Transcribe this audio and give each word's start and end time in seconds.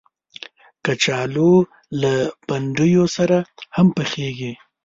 کچالو 0.85 1.53
له 2.01 2.13
بنډیو 2.47 3.03
سره 3.17 3.37
هم 3.75 3.87
پخېږي 3.97 4.53